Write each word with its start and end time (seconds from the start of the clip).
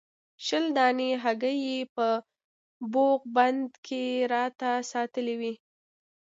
شل 0.45 0.65
دانې 0.77 1.09
هګۍ 1.23 1.57
یې 1.67 1.79
په 1.95 2.07
بوغ 2.91 3.19
بند 3.35 3.69
کې 3.85 4.03
راته 4.33 4.71
ساتلې 4.91 5.35
وې. 5.41 5.53